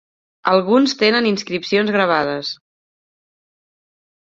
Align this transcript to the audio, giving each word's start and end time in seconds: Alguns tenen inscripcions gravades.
Alguns 0.51 0.95
tenen 1.03 1.29
inscripcions 1.33 1.95
gravades. 1.99 2.53